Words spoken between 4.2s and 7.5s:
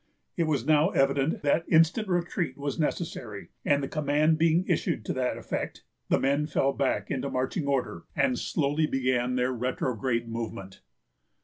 being issued to that effect, the men fell back into